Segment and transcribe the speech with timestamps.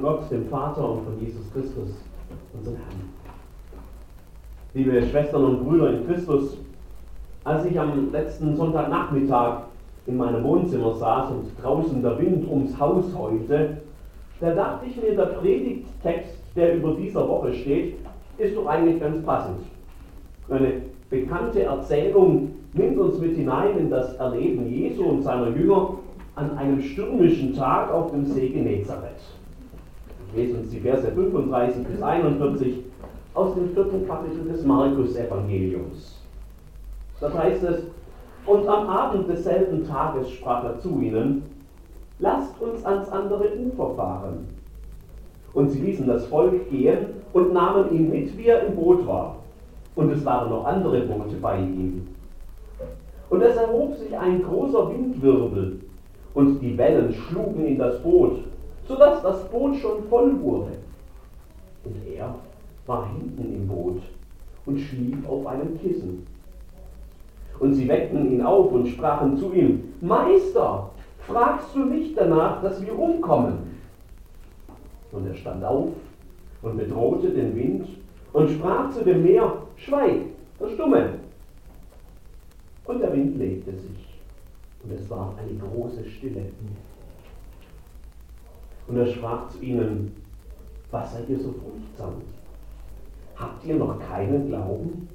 [0.00, 1.90] Gott, dem Vater und von Jesus Christus,
[2.52, 3.10] unserem Herrn.
[4.74, 6.58] Liebe Schwestern und Brüder in Christus,
[7.44, 9.62] als ich am letzten Sonntagnachmittag
[10.06, 13.78] in meinem Wohnzimmer saß und draußen der Wind ums Haus heulte,
[14.40, 17.96] da dachte ich mir, der Predigttext, der über dieser Woche steht,
[18.38, 19.60] ist doch eigentlich ganz passend.
[20.48, 25.94] Eine bekannte Erzählung nimmt uns mit hinein in das Erleben Jesu und seiner Jünger
[26.34, 29.35] an einem stürmischen Tag auf dem See Genezareth.
[30.28, 32.84] Ich lese uns die Verse 35 bis 41
[33.34, 36.20] aus dem vierten Kapitel des Markus-Evangeliums.
[37.20, 37.82] Dort heißt es,
[38.46, 41.42] und am Abend desselben Tages sprach er zu ihnen,
[42.18, 44.46] lasst uns ans andere Ufer fahren.
[45.52, 49.36] Und sie ließen das Volk gehen und nahmen ihn mit, wie er im Boot war.
[49.94, 52.06] Und es waren noch andere Boote bei ihm.
[53.30, 55.80] Und es erhob sich ein großer Windwirbel,
[56.34, 58.40] und die Wellen schlugen in das Boot,
[58.86, 60.72] sodass das Boot schon voll wurde.
[61.84, 62.34] Und er
[62.86, 64.02] war hinten im Boot
[64.64, 66.26] und schlief auf einem Kissen.
[67.58, 72.84] Und sie weckten ihn auf und sprachen zu ihm, Meister, fragst du nicht danach, dass
[72.84, 73.80] wir umkommen?
[75.12, 75.88] Und er stand auf
[76.62, 77.88] und bedrohte den Wind
[78.32, 80.22] und sprach zu dem Meer, Schweig,
[80.58, 81.14] verstumme.
[82.84, 84.06] Und der Wind legte sich
[84.82, 86.46] und es war eine große Stille.
[88.88, 90.14] Und er sprach zu ihnen,
[90.90, 92.22] was seid ihr so furchtsam?
[93.34, 95.08] Habt ihr noch keinen Glauben?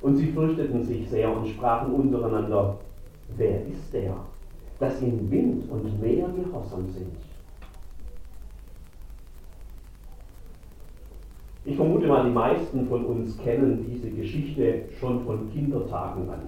[0.00, 2.78] Und sie fürchteten sich sehr und sprachen untereinander,
[3.36, 4.16] wer ist der,
[4.80, 7.16] dass ihm Wind und Meer gehorsam sind?
[11.64, 16.40] Ich vermute mal, die meisten von uns kennen diese Geschichte schon von Kindertagen an.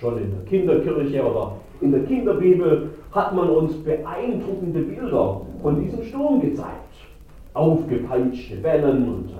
[0.00, 6.02] Schon in der Kinderkirche oder in der Kinderbibel hat man uns beeindruckende Bilder von diesem
[6.04, 6.70] Sturm gezeigt.
[7.54, 9.30] Aufgepeitschte Wellen und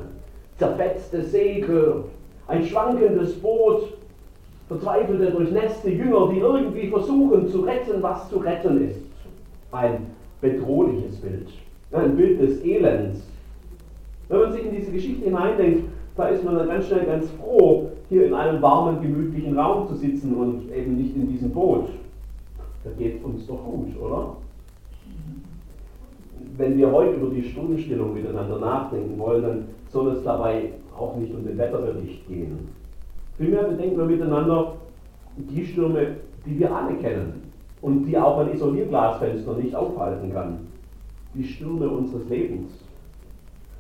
[0.59, 2.05] zerfetzte Segel,
[2.49, 3.95] ein schwankendes Boot,
[4.69, 9.01] verzweifelte, durchnässte Jünger, die irgendwie versuchen zu retten, was zu retten ist.
[9.71, 10.09] Ein
[10.41, 11.49] bedrohliches Bild,
[11.93, 13.23] ein Bild des Elends,
[14.29, 15.85] wenn man sich in diese Geschichte hineindenkt,
[16.17, 19.95] da ist man dann ganz schnell ganz froh, hier in einem warmen, gemütlichen Raum zu
[19.95, 21.89] sitzen und eben nicht in diesem Boot.
[22.85, 24.37] Da geht uns doch gut, oder?
[26.57, 31.35] Wenn wir heute über die Stundenstellung miteinander nachdenken wollen, dann soll es dabei auch nicht
[31.35, 32.69] um den Wetterbericht gehen.
[33.39, 34.75] Vielmehr bedenken wir miteinander
[35.37, 37.43] die Stürme, die wir alle kennen
[37.81, 40.59] und die auch ein Isolierglasfenster nicht aufhalten kann.
[41.35, 42.73] Die Stürme unseres Lebens.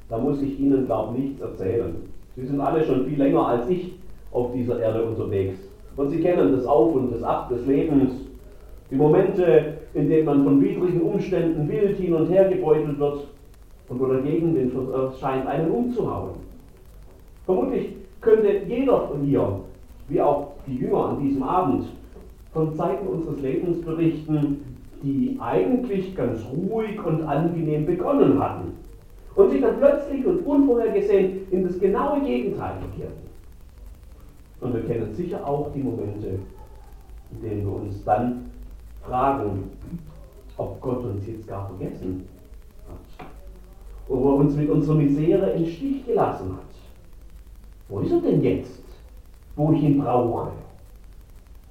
[0.08, 1.96] Da muss ich Ihnen, glaube ich, nichts erzählen.
[2.36, 3.94] Sie sind alle schon viel länger als ich
[4.30, 5.58] auf dieser Erde unterwegs.
[5.96, 8.12] Und Sie kennen das Auf und das Ab des Lebens.
[8.92, 13.26] Die Momente, in denen man von widrigen Umständen wild hin und her gebeutelt wird
[13.88, 14.74] und wo der Gegenwind
[15.18, 16.32] scheint, einen umzuhauen.
[17.46, 19.60] Vermutlich könnte jeder von hier,
[20.08, 21.86] wie auch die Jünger an diesem Abend,
[22.52, 28.72] von Zeiten unseres Lebens berichten, die eigentlich ganz ruhig und angenehm begonnen hatten
[29.36, 33.22] und sich dann plötzlich und unvorhergesehen in das genaue Gegenteil verkehrten.
[34.60, 36.38] Und wir kennen sicher auch die Momente,
[37.30, 38.50] in denen wir uns dann
[39.04, 39.70] fragen,
[40.56, 42.28] ob Gott uns jetzt gar vergessen
[42.88, 43.26] hat.
[44.08, 46.72] Ob er uns mit unserer Misere in Stich gelassen hat.
[47.88, 48.82] Wo ist er denn jetzt,
[49.56, 50.52] wo ich ihn brauche?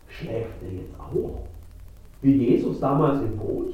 [0.07, 1.41] Schläft er jetzt auch?
[2.21, 3.73] Wie Jesus damals im Boot?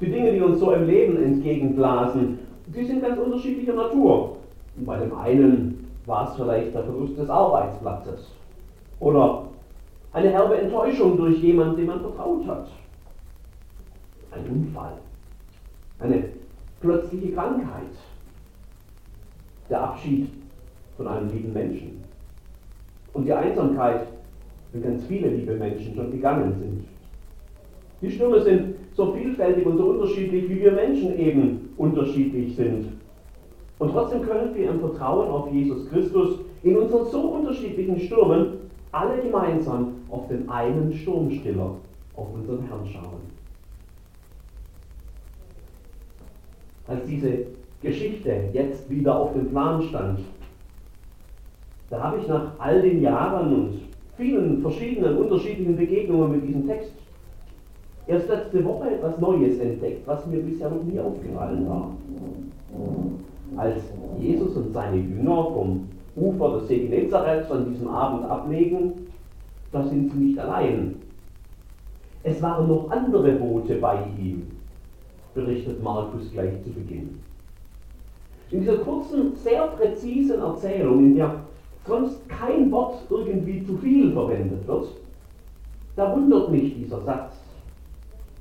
[0.00, 4.36] Die Dinge, die uns so im Leben entgegenblasen, die sind ganz unterschiedlicher Natur.
[4.76, 8.32] Und bei dem einen war es vielleicht der Verlust des Arbeitsplatzes
[8.98, 9.44] oder
[10.14, 12.68] eine herbe Enttäuschung durch jemanden, dem man vertraut hat.
[14.30, 14.94] Ein Unfall,
[15.98, 16.24] eine
[16.80, 17.94] plötzliche Krankheit,
[19.68, 20.28] der Abschied
[20.96, 22.02] von einem lieben Menschen
[23.12, 24.06] und die Einsamkeit,
[24.72, 26.84] wenn ganz viele liebe Menschen schon gegangen sind.
[28.02, 32.88] Die Stürme sind so vielfältig und so unterschiedlich, wie wir Menschen eben unterschiedlich sind.
[33.78, 38.63] Und trotzdem können wir im Vertrauen auf Jesus Christus in unseren so unterschiedlichen Stürmen
[38.94, 41.76] alle gemeinsam auf den einen Sturmstiller,
[42.16, 43.34] auf unseren Herrn schauen.
[46.86, 47.46] Als diese
[47.82, 50.20] Geschichte jetzt wieder auf dem Plan stand,
[51.90, 53.80] da habe ich nach all den Jahren und
[54.16, 56.92] vielen verschiedenen unterschiedlichen Begegnungen mit diesem Text
[58.06, 61.90] erst letzte Woche etwas Neues entdeckt, was mir bisher noch nie aufgefallen war.
[63.56, 63.82] Als
[64.18, 69.08] Jesus und seine Jünger vom Ufer des See Genezareth an diesem Abend ablegen,
[69.72, 70.96] da sind sie nicht allein.
[72.22, 74.46] Es waren noch andere Boote bei ihm.
[75.34, 77.20] berichtet Markus gleich zu Beginn.
[78.50, 81.34] In dieser kurzen, sehr präzisen Erzählung, in der
[81.86, 84.86] sonst kein Wort irgendwie zu viel verwendet wird,
[85.96, 87.34] da wundert mich dieser Satz.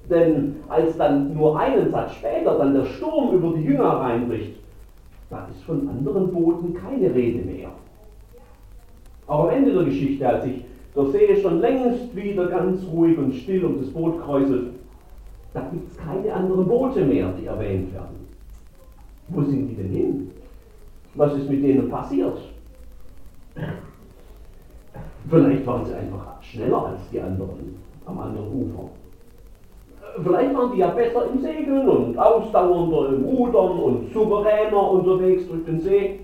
[0.10, 4.56] Denn als dann nur einen Satz später dann der Sturm über die Jünger reinbricht,
[5.34, 7.70] da ist von anderen Booten keine Rede mehr.
[9.26, 10.64] Auch am Ende der Geschichte, als sich
[10.96, 14.76] der See schon längst wieder ganz ruhig und still um das Boot kräuselt,
[15.54, 18.28] da gibt es keine anderen Boote mehr, die erwähnt werden.
[19.30, 20.32] Wo sind die denn hin?
[21.16, 22.38] Was ist mit denen passiert?
[25.30, 27.76] Vielleicht waren sie einfach schneller als die anderen
[28.06, 28.90] am anderen Ufer.
[30.22, 35.66] Vielleicht waren die ja besser im Segeln und ausdauernder im Rudern und souveräner unterwegs durch
[35.66, 36.20] den See.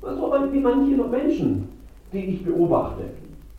[0.00, 1.68] So wie manche Menschen,
[2.12, 3.04] die ich beobachte,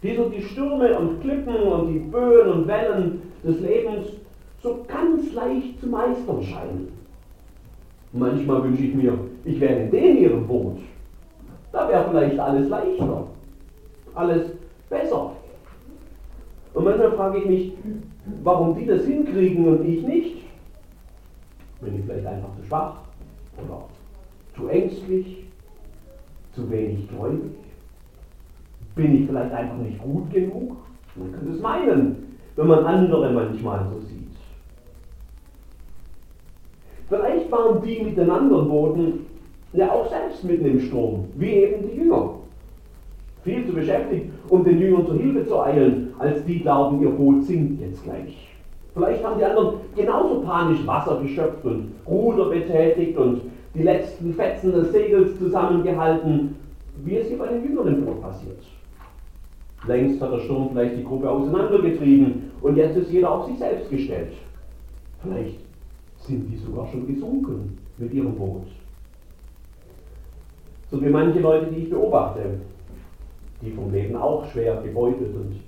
[0.04, 4.08] die so die Stürme und Klippen und die Böen und Wellen des Lebens
[4.62, 6.92] so ganz leicht zu meistern scheinen.
[8.14, 10.78] Manchmal wünsche ich mir, ich wäre in dem ihrem Boot.
[11.72, 13.28] Da wäre vielleicht alles leichter,
[14.14, 14.52] alles
[14.90, 15.32] besser.
[16.76, 17.74] Und manchmal frage ich mich,
[18.44, 20.36] warum die das hinkriegen und ich nicht.
[21.80, 22.98] Bin ich vielleicht einfach zu schwach
[23.58, 23.86] oder
[24.56, 25.46] zu ängstlich,
[26.54, 27.56] zu wenig gläubig?
[28.96, 30.76] Bin ich vielleicht einfach nicht gut genug?
[31.16, 34.26] Man könnte es meinen, wenn man andere manchmal so sieht.
[37.08, 39.26] Vielleicht waren die mit den anderen Booten
[39.72, 42.35] ja auch selbst mitten im Sturm, wie eben die Jünger.
[43.46, 47.44] Viel zu beschäftigt, um den Jüngern zur Hilfe zu eilen, als die glauben, ihr Boot
[47.44, 48.56] sinkt jetzt gleich.
[48.96, 53.42] Vielleicht haben die anderen genauso panisch Wasser geschöpft und Ruder betätigt und
[53.76, 56.56] die letzten Fetzen des Segels zusammengehalten,
[57.04, 58.58] wie es hier bei den Jüngern im Boot passiert.
[59.86, 63.92] Längst hat der Sturm vielleicht die Gruppe auseinandergetrieben und jetzt ist jeder auf sich selbst
[63.92, 64.34] gestellt.
[65.22, 65.60] Vielleicht
[66.18, 68.66] sind die sogar schon gesunken mit ihrem Boot.
[70.90, 72.42] So wie manche Leute, die ich beobachte,
[73.66, 75.60] die vom Leben auch schwer gebeutet und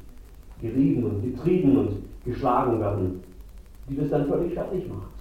[0.61, 1.89] gerieben und getrieben und
[2.25, 3.23] geschlagen werden,
[3.89, 5.11] die das dann völlig fertig macht.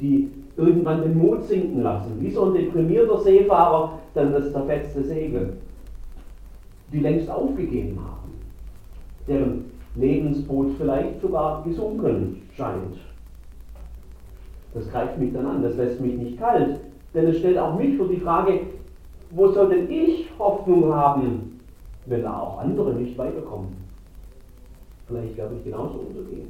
[0.00, 5.54] Die irgendwann den Mut sinken lassen, wie so ein deprimierter Seefahrer dann das zerfetzte Segel,
[6.92, 8.32] die längst aufgegeben haben,
[9.28, 9.64] deren
[9.94, 12.96] Lebensboot vielleicht sogar gesunken scheint.
[14.74, 16.80] Das greift mich dann an, das lässt mich nicht kalt,
[17.14, 18.60] denn es stellt auch mich vor die Frage,
[19.30, 21.60] wo soll denn ich Hoffnung haben,
[22.06, 23.68] wenn da auch andere nicht weiterkommen?
[25.06, 26.48] Vielleicht werde ich genauso untergehen.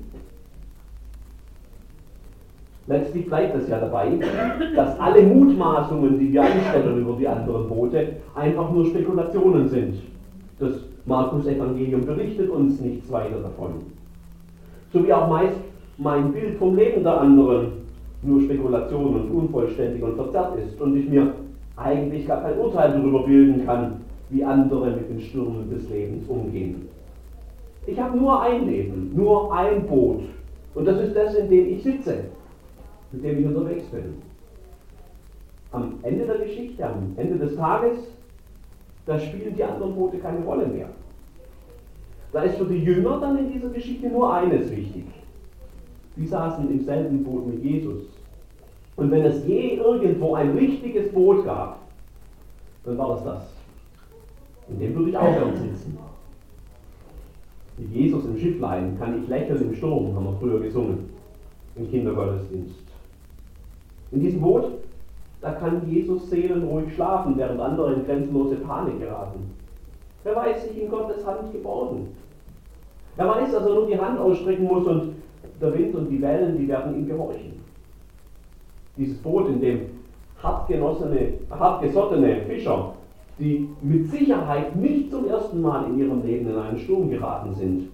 [2.87, 4.19] Letztlich bleibt es ja dabei,
[4.75, 10.01] dass alle Mutmaßungen, die wir anstellen über die anderen Boote, einfach nur Spekulationen sind.
[10.59, 10.73] Das
[11.07, 13.83] Markus-Evangelium berichtet uns nichts weiter davon.
[14.93, 15.57] So wie auch meist
[15.99, 17.73] mein Bild vom Leben der anderen
[18.23, 21.33] nur Spekulation und unvollständig und verzerrt ist und ich mir
[21.81, 26.89] eigentlich gar kein Urteil darüber bilden kann, wie andere mit den Stürmen des Lebens umgehen.
[27.87, 30.23] Ich habe nur ein Leben, nur ein Boot
[30.75, 32.25] und das ist das, in dem ich sitze,
[33.13, 34.15] mit dem ich unterwegs bin.
[35.73, 37.99] Am Ende der Geschichte, am Ende des Tages,
[39.07, 40.89] da spielen die anderen Boote keine Rolle mehr.
[42.33, 45.07] Da ist für die Jünger dann in dieser Geschichte nur eines wichtig.
[46.17, 48.05] Die saßen im selben Boot mit Jesus.
[49.01, 51.79] Und wenn es je irgendwo ein richtiges Boot gab,
[52.85, 53.43] dann war das das.
[54.69, 55.99] In dem würde ich auch gern sitzen.
[57.79, 61.09] Mit Jesus im Schifflein kann ich lächeln im Sturm, haben wir früher gesungen,
[61.77, 62.85] im Kindergottesdienst.
[64.13, 64.67] In diesem Boot,
[65.41, 69.51] da kann Jesus seelenruhig schlafen, während andere in grenzenlose Panik geraten.
[70.25, 72.09] Er weiß sich in Gottes Hand geborgen.
[73.17, 75.15] Er weiß, dass er nur die Hand ausstrecken muss und
[75.59, 77.70] der Wind und die Wellen, die werden ihm gehorchen.
[78.97, 79.81] Dieses Boot, in dem
[80.43, 82.95] hartgesottene Fischer,
[83.39, 87.89] die mit Sicherheit nicht zum ersten Mal in ihrem Leben in einen Sturm geraten sind,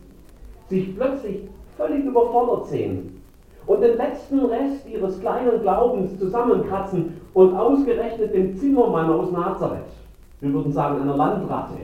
[0.68, 1.42] sich plötzlich
[1.76, 3.22] völlig überfordert sehen
[3.66, 9.84] und den letzten Rest ihres kleinen Glaubens zusammenkratzen und ausgerechnet dem Zimmermann aus Nazareth,
[10.40, 11.74] wir würden sagen einer Landratte,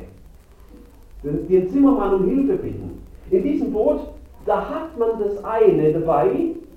[1.22, 3.02] den Zimmermann um Hilfe bitten.
[3.30, 4.00] In diesem Boot
[4.44, 6.30] da hat man das eine dabei,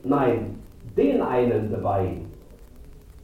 [0.03, 0.54] nein,
[0.97, 2.17] den einen dabei,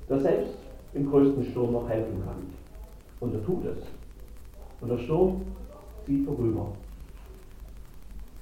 [0.10, 0.58] der selbst
[0.94, 2.48] im größten Sturm noch helfen kann.
[3.20, 3.78] Und er tut es.
[4.82, 5.42] Und der Sturm
[6.06, 6.74] zieht vorüber.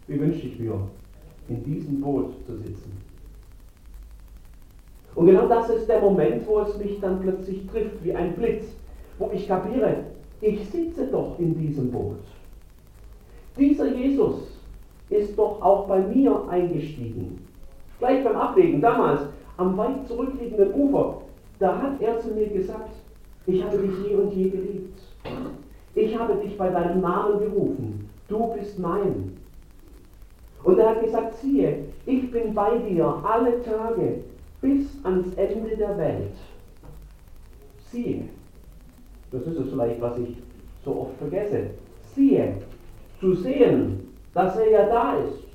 [0.07, 0.79] Wie wünsche ich mir,
[1.47, 2.91] in diesem Boot zu sitzen?
[5.15, 8.65] Und genau das ist der Moment, wo es mich dann plötzlich trifft, wie ein Blitz,
[9.17, 10.05] wo ich kapiere,
[10.41, 12.19] ich sitze doch in diesem Boot.
[13.57, 14.59] Dieser Jesus,
[15.09, 17.39] ist doch auch bei mir eingestiegen.
[17.99, 19.21] Gleich beim Ablegen, damals,
[19.57, 21.21] am weit zurückliegenden Ufer,
[21.59, 22.91] da hat er zu mir gesagt,
[23.45, 24.99] ich habe dich je und je geliebt.
[25.95, 28.09] Ich habe dich bei deinem Namen gerufen.
[28.27, 29.37] Du bist mein.
[30.63, 34.23] Und er hat gesagt, siehe, ich bin bei dir alle Tage
[34.61, 36.35] bis ans Ende der Welt.
[37.91, 38.23] Siehe,
[39.31, 40.37] das ist es vielleicht, was ich
[40.85, 41.71] so oft vergesse.
[42.13, 42.55] Siehe,
[43.19, 45.48] zu sehen, dass er ja da ist,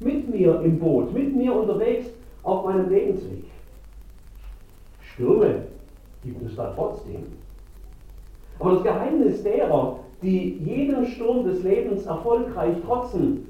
[0.00, 2.06] mit mir im Boot, mit mir unterwegs
[2.42, 3.44] auf meinem Lebensweg.
[5.02, 5.62] Stürme
[6.24, 7.26] gibt es da trotzdem.
[8.58, 13.46] Aber das Geheimnis derer, die jedem Sturm des Lebens erfolgreich trotzen,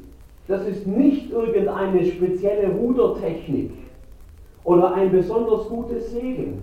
[0.48, 3.70] das ist nicht irgendeine spezielle Rudertechnik
[4.64, 6.62] oder ein besonders gutes Segeln.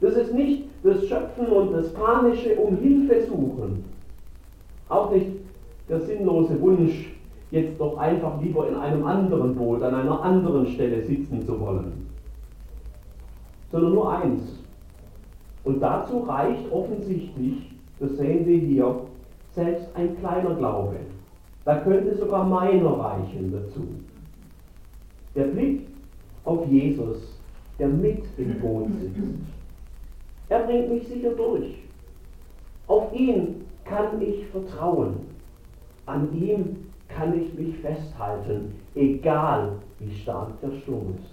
[0.00, 3.84] Das ist nicht das Schöpfen und das panische um Hilfe suchen.
[4.88, 5.28] Auch nicht
[5.88, 7.14] der sinnlose Wunsch,
[7.50, 12.08] jetzt doch einfach lieber in einem anderen Boot an einer anderen Stelle sitzen zu wollen.
[13.70, 14.58] Sondern nur eins.
[15.64, 18.96] Und dazu reicht offensichtlich, das sehen wir hier,
[19.54, 20.96] selbst ein kleiner Glaube.
[21.64, 23.86] Da könnte sogar meiner reichen dazu.
[25.34, 25.86] Der Blick
[26.44, 27.38] auf Jesus,
[27.78, 29.18] der mit im Boot sitzt.
[30.48, 31.74] Er bringt mich sicher durch.
[32.86, 35.14] Auf ihn kann ich vertrauen.
[36.06, 36.76] An ihm
[37.08, 41.30] kann ich mich festhalten, egal wie stark der Sturm ist.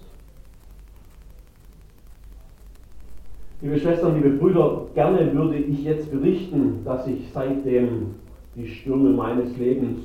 [3.60, 8.16] Liebe Schwestern, liebe Brüder, gerne würde ich jetzt berichten, dass ich seitdem
[8.56, 10.00] die Stürme meines Lebens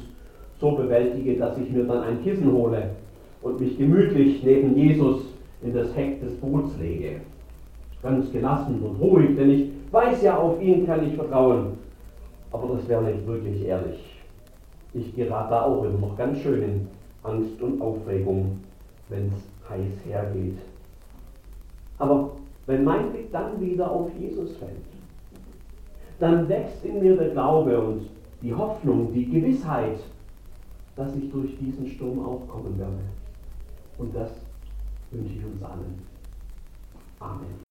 [0.60, 2.92] so bewältige, dass ich mir dann ein Kissen hole
[3.42, 5.22] und mich gemütlich neben Jesus
[5.64, 7.22] in das Heck des Boots lege.
[8.04, 11.80] Ganz gelassen und ruhig, denn ich weiß ja, auf ihn kann ich vertrauen.
[12.52, 14.17] Aber das wäre nicht wirklich ehrlich.
[14.98, 16.88] Ich gerate da auch immer noch ganz schön in
[17.22, 18.60] Angst und Aufregung,
[19.10, 20.58] wenn es heiß hergeht.
[22.00, 22.32] Aber
[22.66, 24.72] wenn mein Blick dann wieder auf Jesus fällt,
[26.20, 28.08] dann wächst in mir der Glaube und
[28.42, 30.00] die Hoffnung, die Gewissheit,
[30.96, 33.04] dass ich durch diesen Sturm auch kommen werde.
[34.00, 34.32] Und das
[35.12, 36.02] wünsche ich uns allen.
[37.20, 37.67] Amen.